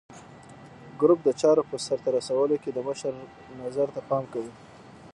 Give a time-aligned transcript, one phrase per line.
[0.99, 3.13] ګروپ د چارو په سرته رسولو کې د مشر
[3.61, 4.53] نظر ته پام کوي.